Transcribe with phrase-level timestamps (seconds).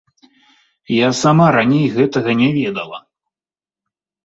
[0.95, 2.97] Я сама раней гэтага не ведала.